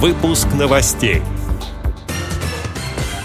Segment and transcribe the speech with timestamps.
[0.00, 1.22] Выпуск новостей.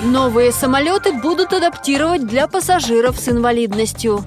[0.01, 4.25] Новые самолеты будут адаптировать для пассажиров с инвалидностью.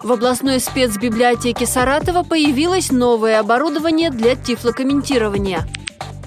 [0.00, 5.66] В областной спецбиблиотеке Саратова появилось новое оборудование для тифлокомментирования.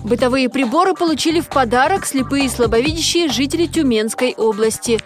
[0.04, 5.00] Бытовые приборы получили в подарок слепые и слабовидящие жители Тюменской области.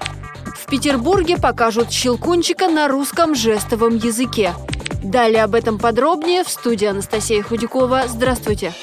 [0.56, 4.56] В Петербурге покажут щелкунчика на русском жестовом языке.
[5.04, 8.06] Далее об этом подробнее в студии Анастасия Худякова.
[8.08, 8.74] Здравствуйте.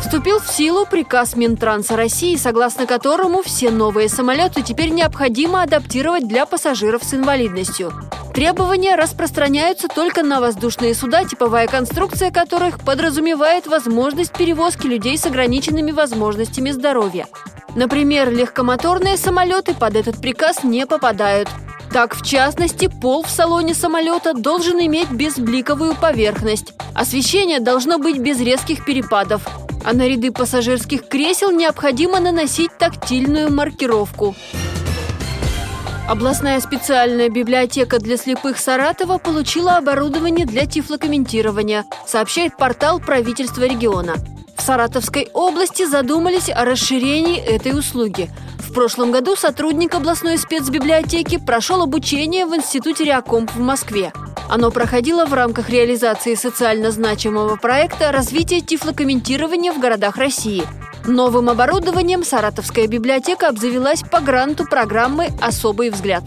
[0.00, 6.46] Вступил в силу приказ Минтранса России, согласно которому все новые самолеты теперь необходимо адаптировать для
[6.46, 7.92] пассажиров с инвалидностью.
[8.34, 15.90] Требования распространяются только на воздушные суда, типовая конструкция которых подразумевает возможность перевозки людей с ограниченными
[15.90, 17.26] возможностями здоровья.
[17.76, 21.48] Например, легкомоторные самолеты под этот приказ не попадают.
[21.92, 26.72] Так, в частности, пол в салоне самолета должен иметь безбликовую поверхность.
[26.94, 29.42] Освещение должно быть без резких перепадов.
[29.84, 34.34] А на ряды пассажирских кресел необходимо наносить тактильную маркировку.
[36.08, 44.16] Областная специальная библиотека для слепых Саратова получила оборудование для тифлокомментирования, сообщает портал правительства региона.
[44.56, 48.28] В Саратовской области задумались о расширении этой услуги–
[48.70, 54.12] в прошлом году сотрудник областной спецбиблиотеки прошел обучение в Институте Реакомп в Москве.
[54.50, 60.64] Оно проходило в рамках реализации социально значимого проекта развития тифлокомментирования в городах России.
[61.06, 66.24] Новым оборудованием Саратовская библиотека обзавелась по гранту программы «Особый взгляд».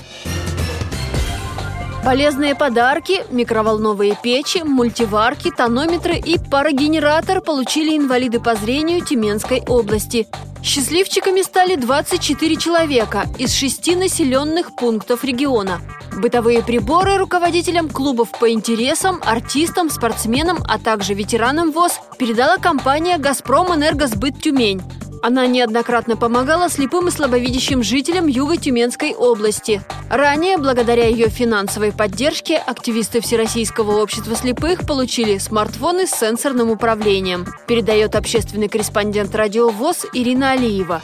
[2.04, 10.28] Полезные подарки, микроволновые печи, мультиварки, тонометры и парогенератор получили инвалиды по зрению Тюменской области.
[10.62, 15.80] Счастливчиками стали 24 человека из шести населенных пунктов региона.
[16.18, 23.74] Бытовые приборы руководителям клубов по интересам, артистам, спортсменам, а также ветеранам ВОЗ передала компания «Газпром
[23.74, 24.82] Энергосбыт Тюмень».
[25.24, 29.82] Она неоднократно помогала слепым и слабовидящим жителям Юго-Тюменской области.
[30.10, 38.16] Ранее, благодаря ее финансовой поддержке, активисты Всероссийского общества слепых получили смартфоны с сенсорным управлением, передает
[38.16, 41.02] общественный корреспондент радио ВОЗ Ирина Алиева.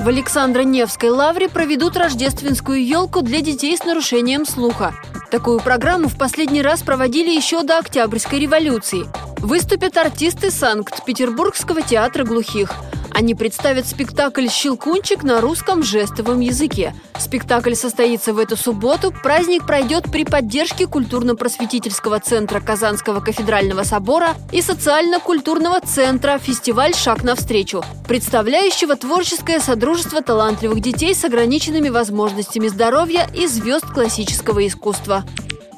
[0.00, 4.94] В Александро-Невской лавре проведут рождественскую елку для детей с нарушением слуха.
[5.30, 9.04] Такую программу в последний раз проводили еще до Октябрьской революции.
[9.44, 12.72] Выступят артисты Санкт-Петербургского театра глухих.
[13.10, 16.94] Они представят спектакль «Щелкунчик» на русском жестовом языке.
[17.18, 19.12] Спектакль состоится в эту субботу.
[19.12, 27.84] Праздник пройдет при поддержке культурно-просветительского центра Казанского кафедрального собора и социально-культурного центра «Фестиваль «Шаг навстречу»,
[28.08, 35.22] представляющего творческое содружество талантливых детей с ограниченными возможностями здоровья и звезд классического искусства.